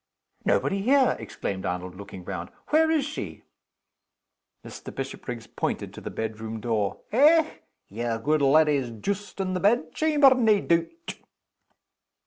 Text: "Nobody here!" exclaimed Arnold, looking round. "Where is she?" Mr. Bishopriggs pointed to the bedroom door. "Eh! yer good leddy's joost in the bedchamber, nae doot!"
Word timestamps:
"Nobody 0.45 0.81
here!" 0.81 1.15
exclaimed 1.19 1.63
Arnold, 1.63 1.93
looking 1.93 2.25
round. 2.25 2.49
"Where 2.69 2.89
is 2.89 3.05
she?" 3.05 3.43
Mr. 4.65 4.91
Bishopriggs 4.91 5.45
pointed 5.45 5.93
to 5.93 6.01
the 6.01 6.09
bedroom 6.09 6.59
door. 6.59 7.01
"Eh! 7.11 7.47
yer 7.87 8.17
good 8.17 8.41
leddy's 8.41 8.89
joost 8.89 9.39
in 9.39 9.53
the 9.53 9.59
bedchamber, 9.59 10.33
nae 10.33 10.59
doot!" 10.61 11.19